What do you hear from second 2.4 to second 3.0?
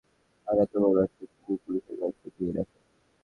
রাখে?